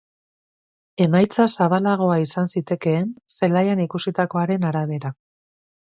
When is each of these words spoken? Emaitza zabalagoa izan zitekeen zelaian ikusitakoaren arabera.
Emaitza 1.05 1.45
zabalagoa 1.59 2.17
izan 2.23 2.51
zitekeen 2.55 3.15
zelaian 3.39 3.87
ikusitakoaren 3.87 4.71
arabera. 4.73 5.19